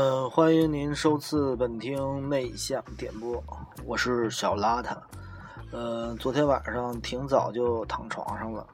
[0.00, 3.42] 嗯，欢迎您收次本听内向点播，
[3.84, 4.96] 我是小邋遢。
[5.72, 8.64] 呃，昨天晚上挺早就躺床上了，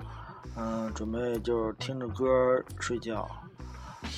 [0.54, 3.26] 嗯，准备就是听着歌睡觉，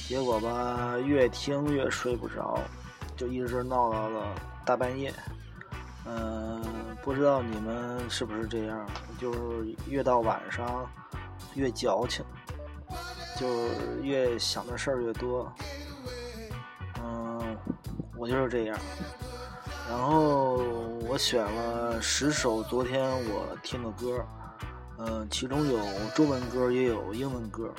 [0.08, 2.58] 结果吧，越听越睡不着，
[3.16, 4.26] 就一直闹到了
[4.64, 5.14] 大半夜。
[6.06, 6.60] 嗯，
[7.04, 8.84] 不知道你们是不是这样，
[9.16, 9.38] 就是
[9.88, 10.84] 越到晚上
[11.54, 12.24] 越矫情，
[13.36, 15.48] 就是越想的事儿越多。
[18.16, 18.78] 我就是这样，
[19.88, 20.56] 然后
[21.06, 24.26] 我选了十首昨天我听的歌，
[24.98, 25.78] 嗯，其中有
[26.14, 27.72] 中文歌也有英文歌，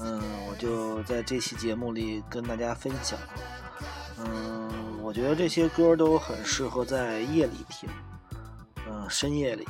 [0.00, 3.18] 嗯，我就在这期节目里跟大家分享，
[4.18, 4.70] 嗯，
[5.02, 7.88] 我觉得这些歌都很适合在夜里听，
[8.90, 9.68] 嗯，深夜里，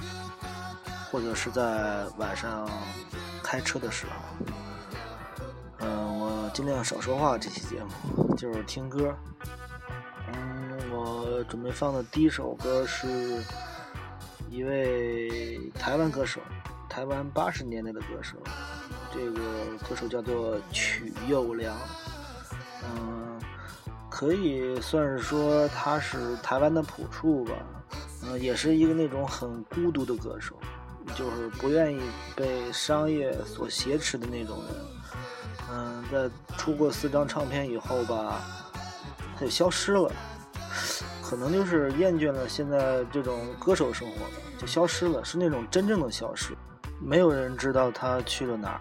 [1.10, 2.70] 或者是在晚上
[3.42, 4.55] 开车的时候，
[5.80, 7.36] 嗯，我尽量少说话。
[7.36, 9.12] 这期节目就是听歌。
[11.44, 13.42] 准备放的第一首歌是
[14.50, 16.41] 一位台湾歌手，
[16.89, 18.36] 台湾八十年代的歌手，
[19.12, 19.41] 这个
[19.89, 21.77] 歌手叫做曲又良，
[22.84, 23.41] 嗯，
[24.08, 27.52] 可以算是说他是台湾的朴树吧，
[28.25, 30.58] 嗯，也是一个那种很孤独的歌手，
[31.14, 32.00] 就是不愿意
[32.34, 34.75] 被商业所挟持的那种人，
[35.70, 38.42] 嗯，在出过四张唱片以后吧，
[39.36, 40.11] 他就消失了。
[41.28, 46.56] 可能就是厌倦了现在这种歌手生活了，就消失了，是那种真正的消失，
[46.98, 48.80] 没有人知道他去了哪儿，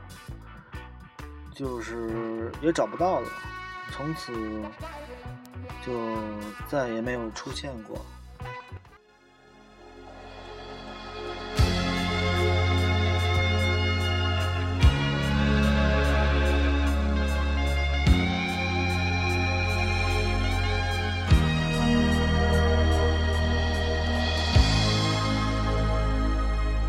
[1.54, 3.30] 就是也找不到了，
[3.92, 4.32] 从此
[5.86, 5.92] 就
[6.70, 8.00] 再也没有出现过。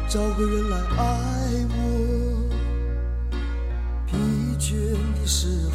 [0.08, 2.48] 找个人来爱我，
[4.06, 4.16] 疲
[4.58, 4.72] 倦
[5.20, 5.74] 的时候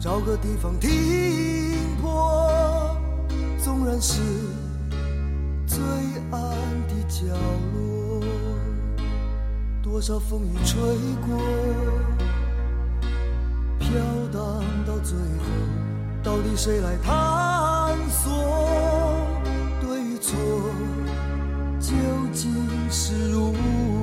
[0.00, 2.96] 找个地方停泊，
[3.62, 4.22] 纵然是
[5.66, 5.78] 最
[6.30, 6.40] 暗
[6.88, 7.26] 的角
[7.74, 8.22] 落，
[9.82, 10.80] 多少风雨吹
[11.26, 11.38] 过，
[13.78, 13.90] 飘
[14.32, 15.44] 荡到最后，
[16.22, 18.32] 到底谁来探索
[19.82, 20.34] 对与错？
[21.90, 21.96] 究
[22.32, 22.54] 竟
[22.88, 23.99] 是如何？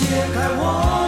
[0.00, 0.99] 解开我。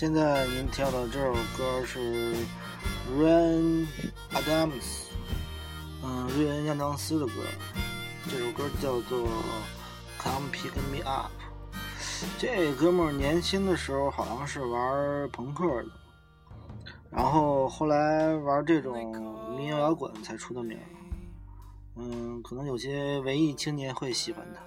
[0.00, 2.34] 现在您听到这首歌是
[3.18, 3.86] Ryan
[4.32, 5.08] Adams，
[6.02, 7.32] 嗯，瑞恩亚当斯的歌。
[8.26, 9.28] 这首歌叫做
[10.18, 11.30] 《Come Pick Me Up》。
[12.38, 15.90] 这哥们儿年轻的时候好像是玩朋克的，
[17.10, 20.78] 然后后来玩这种民谣摇滚才出的名。
[21.96, 24.62] 嗯，可能有些文艺青年会喜欢他，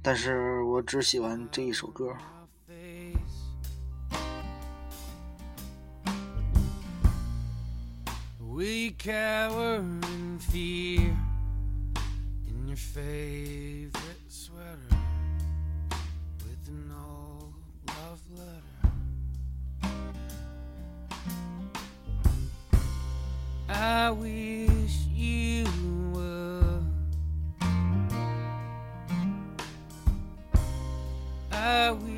[0.00, 2.14] 但是我只喜欢这一首歌。
[8.54, 11.16] We cower in fear
[12.48, 14.96] in your favorite sweater
[16.38, 17.52] with an old
[17.88, 18.92] love letter.
[23.68, 25.64] I wish you
[26.12, 26.86] would.
[31.50, 32.13] I wish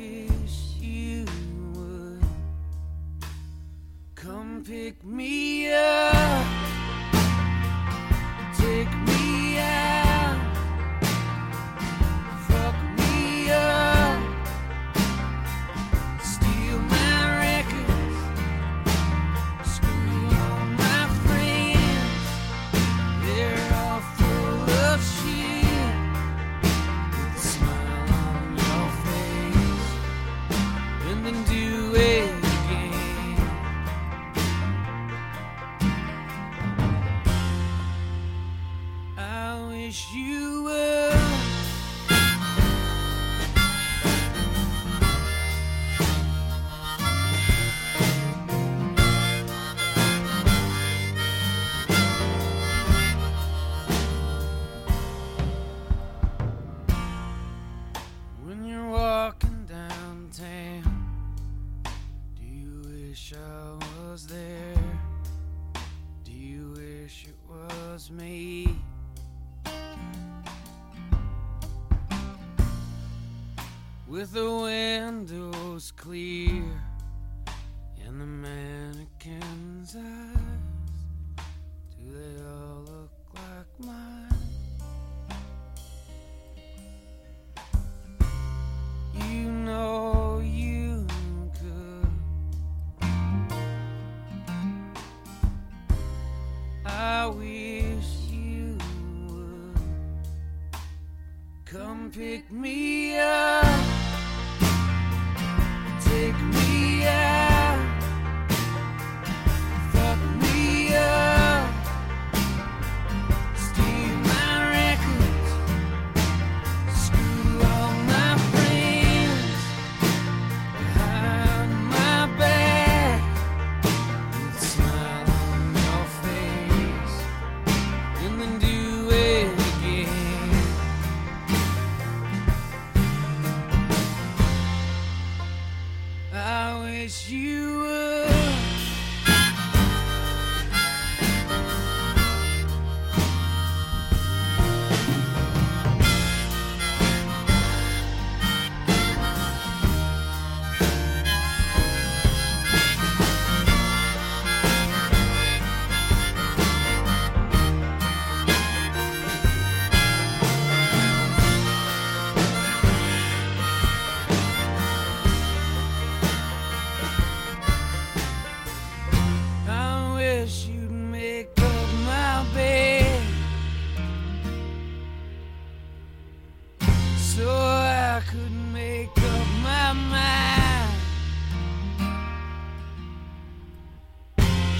[102.49, 102.76] me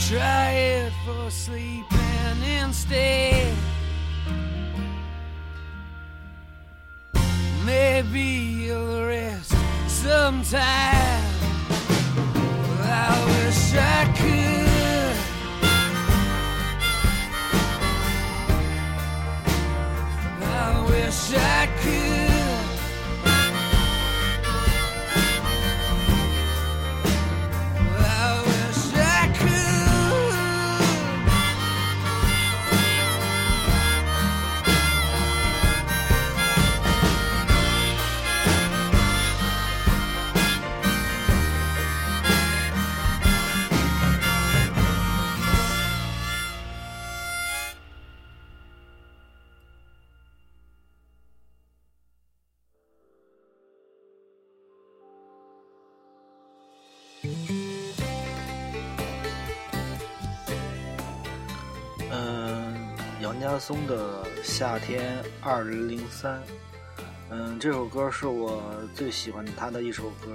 [0.08, 3.54] Try it for sleeping instead.
[7.66, 9.54] Maybe you'll rest
[9.88, 10.62] sometime.
[12.84, 14.47] I wish I could.
[63.60, 66.36] 松的《夏天二零零三》。
[67.30, 68.64] 嗯，这首歌是我
[68.96, 70.32] 最喜欢他的一首歌，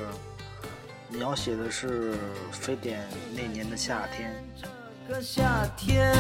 [1.09, 2.15] 描写的是
[2.51, 4.35] 非典那年的夏天。
[5.09, 6.13] 这个夏天，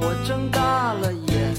[0.00, 1.54] 我睁大了眼，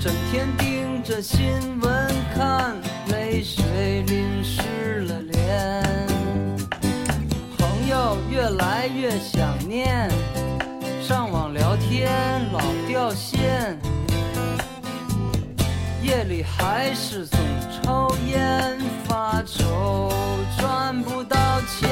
[0.00, 2.76] 整天盯着新闻看，
[3.10, 5.82] 泪水淋湿了脸，
[7.58, 10.10] 朋友越来越想念。
[11.08, 12.12] 上网聊天
[12.52, 13.78] 老掉线，
[16.02, 17.40] 夜里还是总
[17.82, 20.12] 抽烟发愁
[20.58, 21.88] 赚不到钱。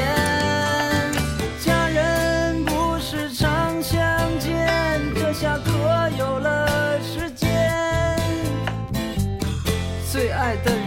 [1.64, 3.98] 家人不是常相
[4.38, 5.72] 见，这下可
[6.18, 7.48] 有了时间。
[10.12, 10.85] 最爱的人。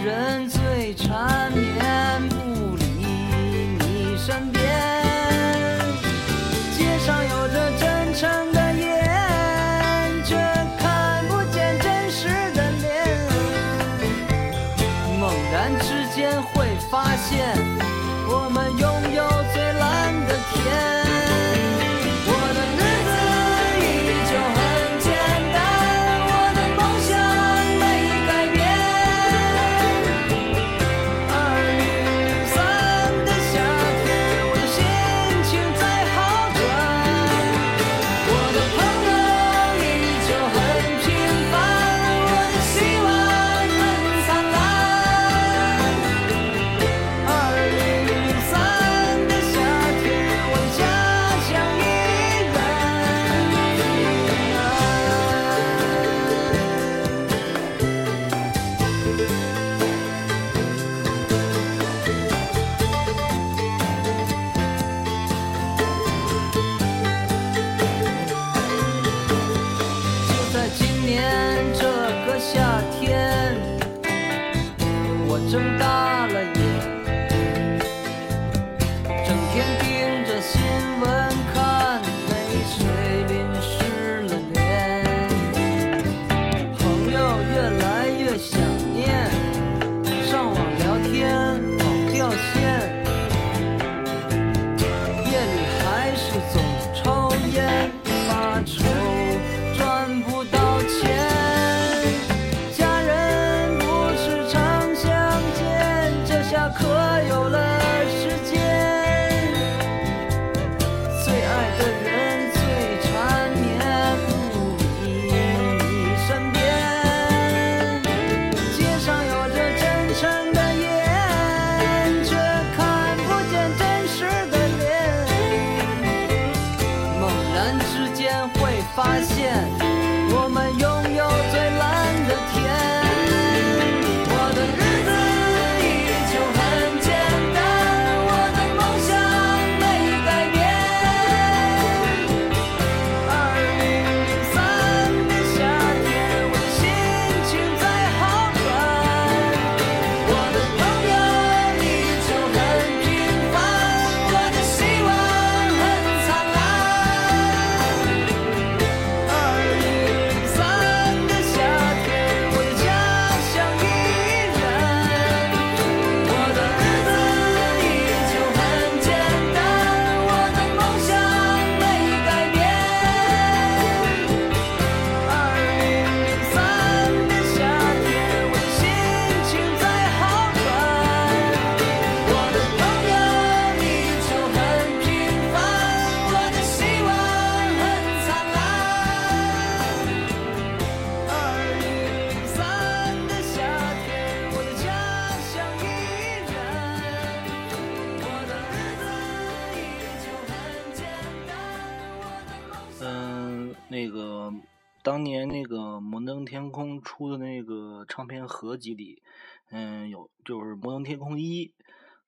[208.80, 209.22] 几里，
[209.70, 211.68] 嗯，有就是《摩登天空一》，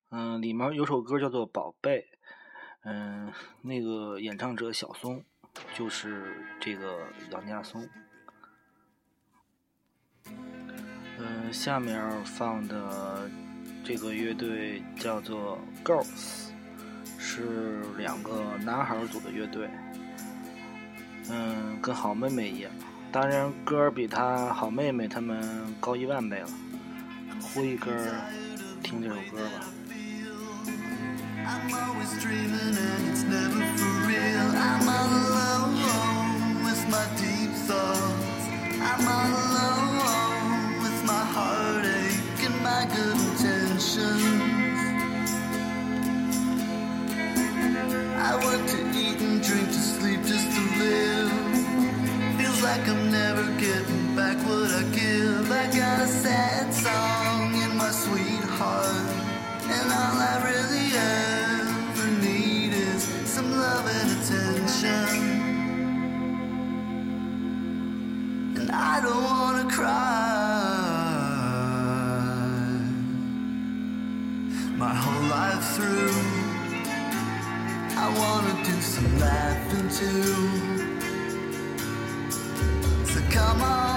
[0.10, 2.01] 嗯，里面有首歌叫做《宝贝》，
[2.84, 3.31] 嗯，
[3.62, 5.24] 那个演唱者小松，
[5.75, 7.88] 就是这个杨家松。
[11.17, 13.29] 嗯，下面放的
[13.84, 16.50] 这个乐队叫做 Girls，
[17.17, 19.70] 是两个男孩组的乐队，
[21.29, 22.72] 嗯，跟好妹妹一样。
[23.12, 25.44] 当然歌比他好妹妹他们
[25.82, 26.48] 高一万倍了。
[27.41, 28.22] 呼一根儿，
[28.82, 29.65] 听这首歌吧。
[31.44, 34.56] I'm always dreaming and it's never for real.
[34.56, 38.48] I'm all alone with my deep thoughts.
[38.79, 44.24] I'm all alone with my heartache and my good intentions.
[48.18, 51.10] I to eat and drink to sleep just to live
[52.63, 55.51] like I'm never getting back what I give.
[55.51, 59.09] I got a sad song in my sweetheart,
[59.65, 65.07] and all I really ever need is some love and attention.
[68.57, 70.91] And I don't wanna cry
[74.77, 76.13] my whole life through.
[77.97, 80.71] I wanna do some laughing too
[83.42, 83.91] amor.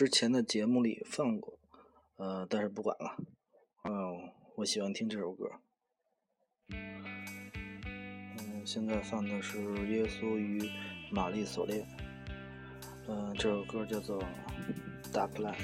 [0.00, 1.58] 之前的节目里放过，
[2.16, 3.18] 呃，但是不管了。
[3.84, 5.44] 嗯，我喜欢听这首歌。
[6.70, 9.58] 嗯，现在放的是
[9.88, 10.70] 《耶稣与
[11.12, 11.82] 玛丽锁链》。
[13.08, 14.22] 嗯，这首歌叫做
[15.12, 15.58] 《Dark Light》。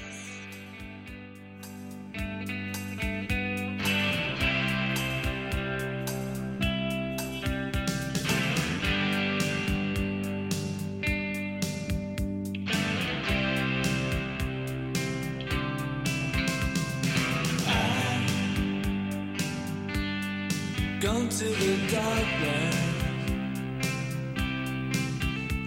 [21.37, 22.73] Gone to the dark land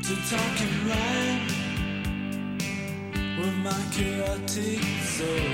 [0.03, 1.47] to talk and rhyme
[3.39, 5.51] with my chaotic soul.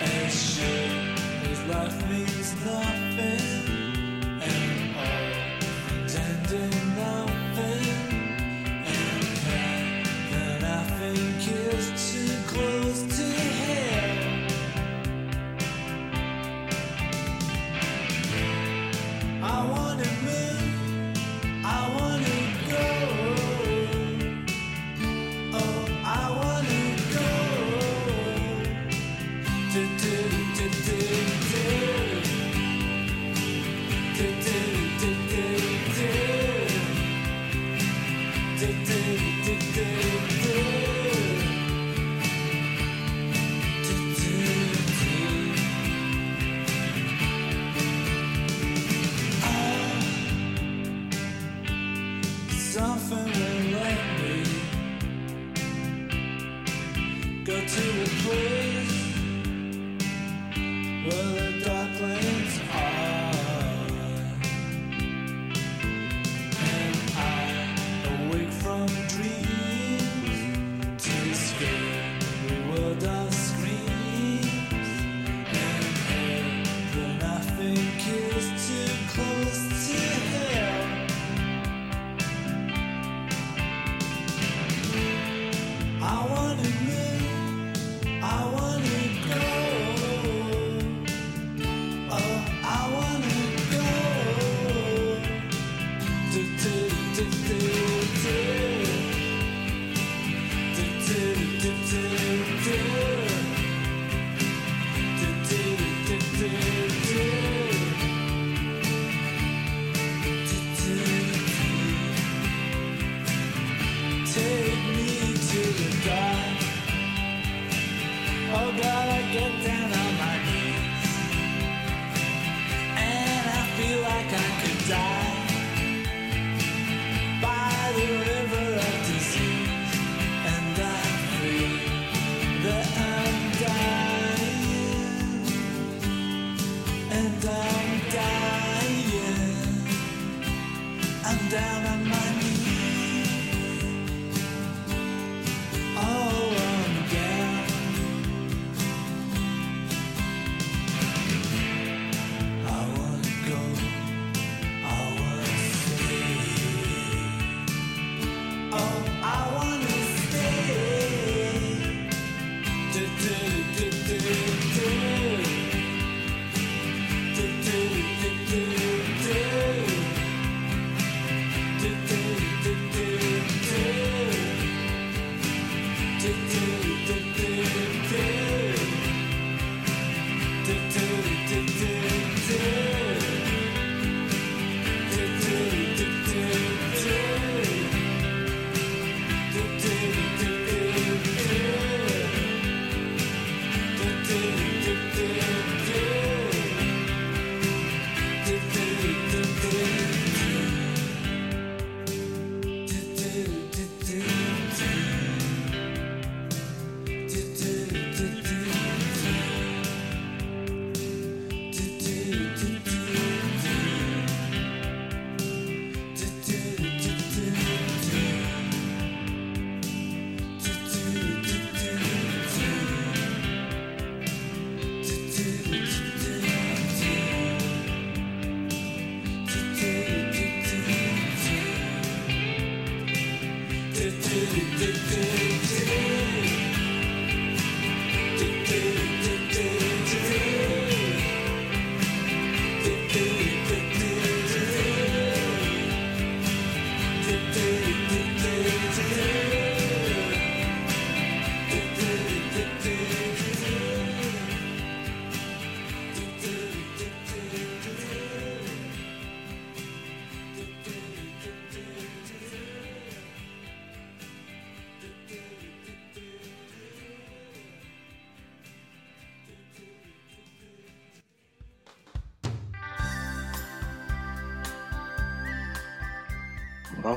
[0.00, 0.92] As sure
[1.50, 2.99] as life means nothing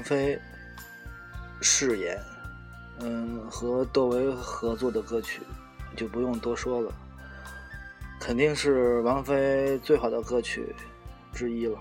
[0.04, 0.38] 王菲
[1.62, 2.22] 誓言，
[3.00, 5.42] 嗯，和窦唯合作的歌曲
[5.96, 6.92] 就不用多说了，
[8.20, 10.76] 肯定是王菲最好的歌曲
[11.32, 11.80] 之一了。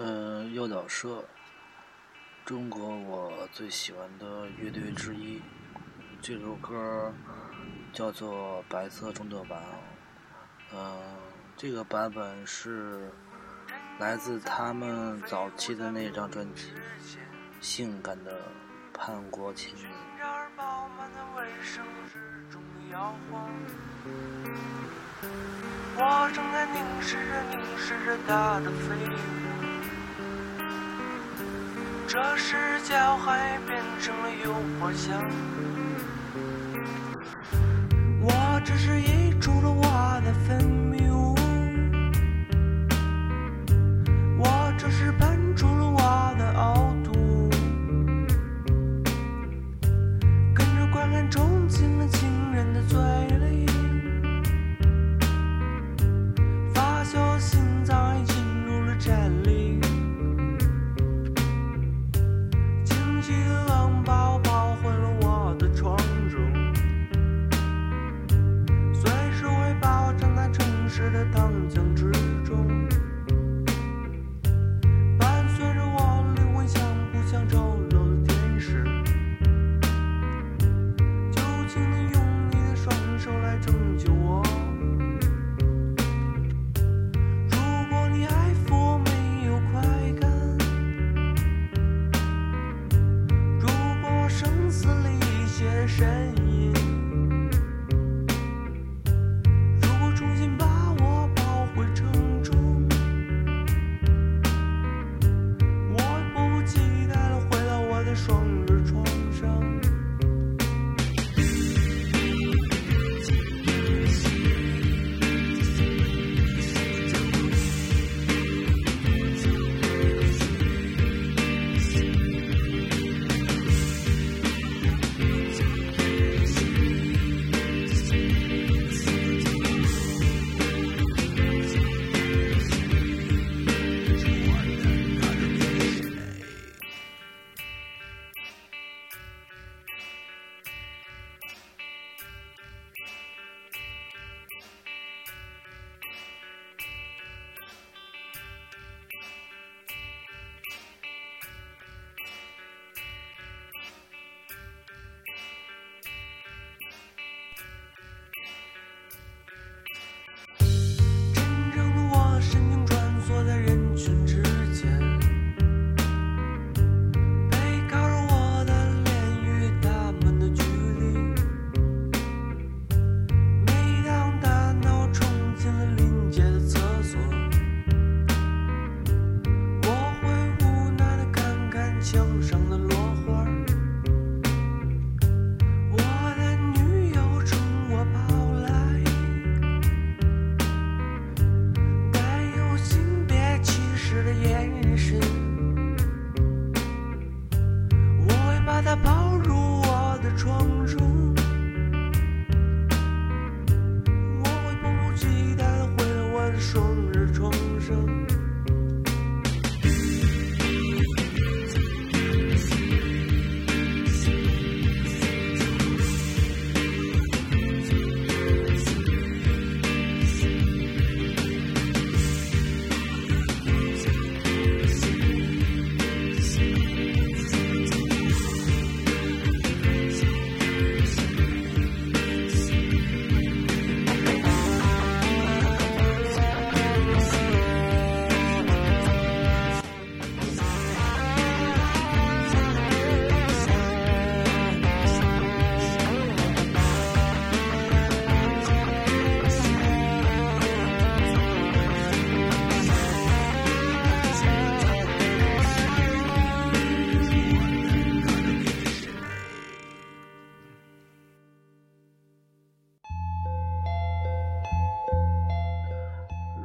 [0.00, 1.24] 嗯，诱导社，
[2.44, 5.42] 中国我最喜欢的乐队之一。
[6.22, 7.12] 这首歌
[7.92, 9.50] 叫做《白色中的晚》。
[10.72, 10.96] 嗯，
[11.56, 13.10] 这个版本是
[13.98, 16.70] 来自他们早期的那张专辑
[17.60, 18.40] 《性感的
[18.92, 19.90] 叛国情人》。
[26.00, 29.47] 我正在凝视着凝视着他的背影。
[32.10, 35.22] 这时脚踝变成了诱惑香。
[38.22, 39.82] 我只是溢出了我
[40.24, 41.07] 的分泌。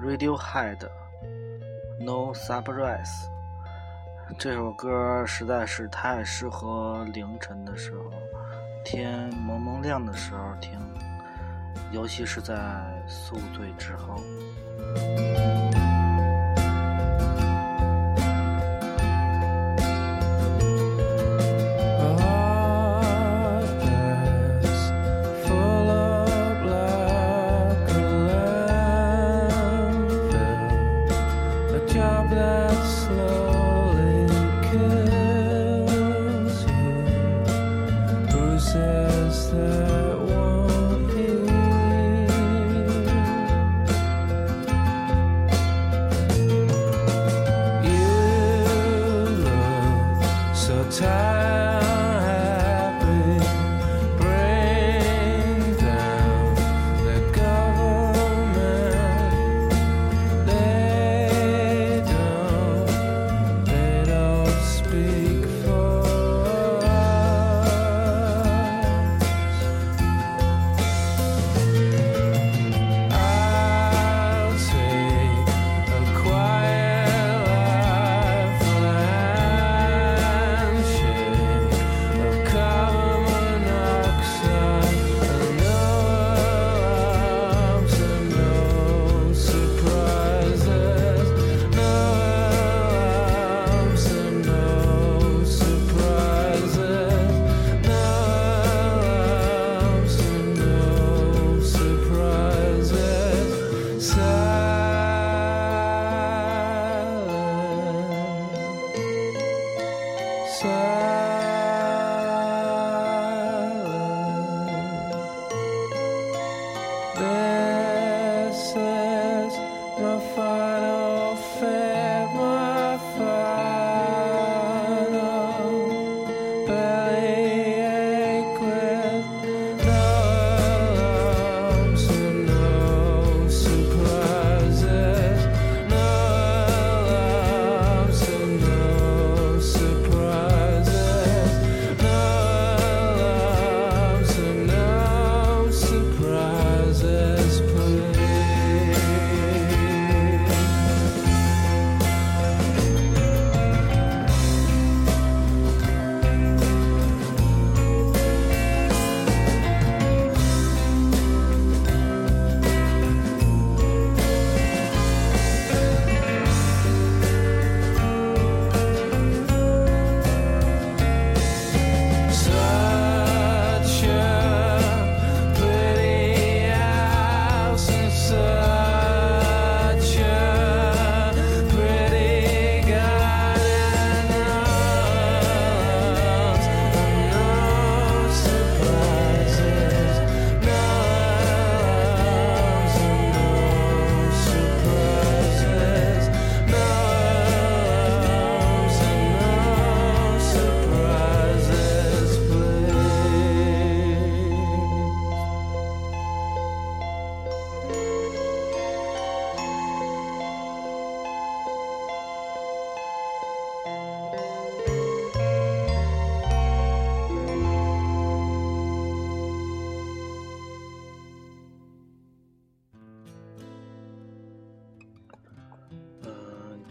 [0.04, 0.78] radiohead
[1.98, 3.26] no surprise
[4.38, 8.12] 这首歌实在是太适合凌晨的时候
[8.84, 10.78] 天蒙蒙亮的时候听
[11.94, 12.56] 尤其是在
[13.08, 14.20] 宿醉之后。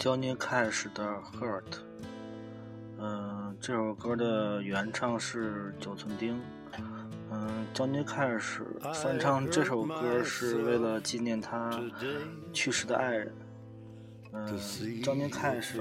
[0.03, 1.05] Johnny Cash 的
[1.39, 1.63] 《Hurt》，
[2.99, 6.41] 嗯，这首歌的原唱是九寸钉，
[7.31, 11.81] 嗯，Johnny Cash 翻唱这首歌是为了纪念他
[12.53, 13.33] 去世的爱人，
[14.33, 14.59] 嗯
[15.05, 15.81] ，Johnny Cash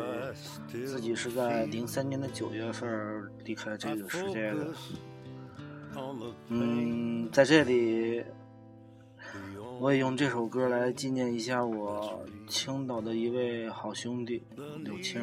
[0.67, 4.67] 自己是在零三年的九月份离开这个世界的，
[6.49, 8.23] 嗯，在这里。
[9.81, 14.43] 我也用这首歌来纪念一下我青岛的一位好兄弟
[14.83, 15.19] 柳青。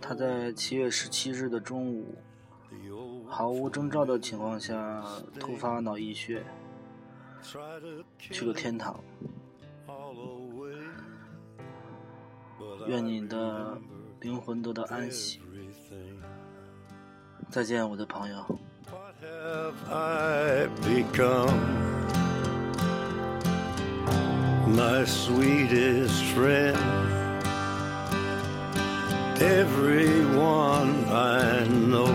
[0.00, 2.14] 他在七月十七日的中午，
[3.26, 5.04] 毫无征兆的情况下
[5.40, 6.44] 突发脑溢血，
[8.20, 9.02] 去了天堂。
[12.86, 13.76] 愿你的
[14.20, 15.40] 灵魂得到安息。
[17.50, 18.46] 再见，我的朋友。
[24.74, 26.76] My sweetest friend.
[29.40, 32.12] Everyone I know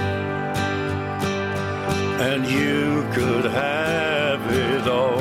[2.22, 5.21] and you could have it all.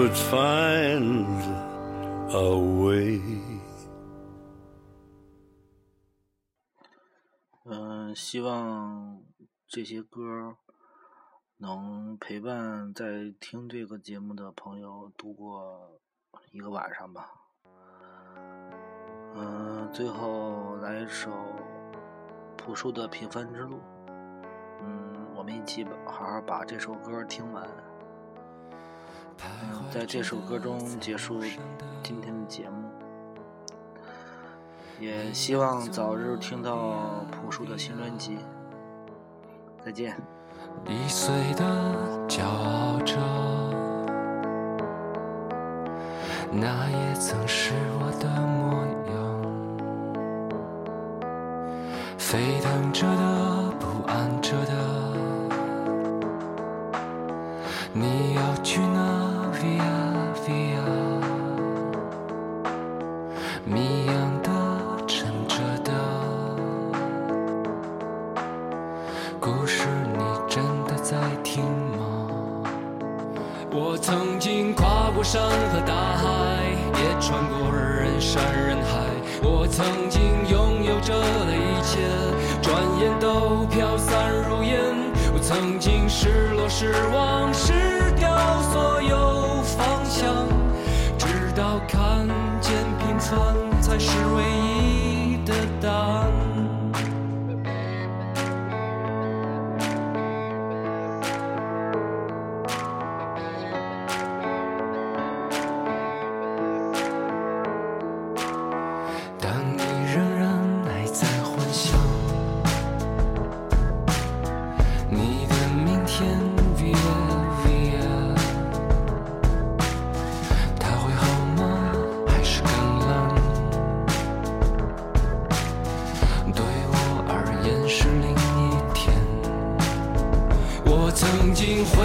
[0.00, 1.42] would find
[2.30, 3.20] a way。
[7.66, 9.22] 嗯，希望
[9.68, 10.56] 这些歌
[11.58, 16.00] 能陪伴在听这个节目的朋友度过
[16.50, 17.30] 一个晚上吧。
[19.34, 21.30] 嗯，最后来一首
[22.56, 23.76] 朴树的《平凡之路》。
[24.80, 27.68] 嗯，我们一起好好把这首歌听完。
[29.44, 31.40] 嗯，在这首歌中结束
[32.02, 32.88] 今天的节目。
[35.00, 38.38] 也希望早日听到朴树的新专辑。
[39.84, 40.14] 再见。
[40.86, 41.64] 易碎的
[42.28, 43.16] 骄傲着，
[46.52, 49.16] 那也曾是我的模样。
[52.18, 54.72] 沸腾着的，不安着的，
[57.92, 59.29] 你要去哪
[59.60, 59.99] Sophia.